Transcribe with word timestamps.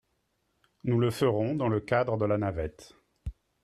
Nous 0.83 0.97
le 0.99 1.11
ferons 1.11 1.53
dans 1.53 1.69
le 1.69 1.79
cadre 1.79 2.17
de 2.17 2.25
la 2.25 2.39
navette. 2.39 2.95